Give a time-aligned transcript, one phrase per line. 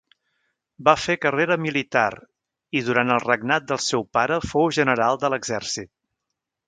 [0.87, 2.07] Va fer carrera militar
[2.79, 5.93] i durant el regnat del seu pare fou general de l'exèrcit.